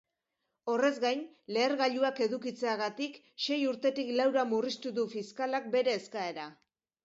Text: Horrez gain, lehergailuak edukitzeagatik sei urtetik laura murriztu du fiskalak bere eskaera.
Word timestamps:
Horrez 0.71 0.95
gain, 1.03 1.21
lehergailuak 1.57 2.23
edukitzeagatik 2.27 3.21
sei 3.49 3.61
urtetik 3.75 4.13
laura 4.19 4.49
murriztu 4.55 4.97
du 4.99 5.07
fiskalak 5.15 5.73
bere 5.79 5.99
eskaera. 6.03 6.53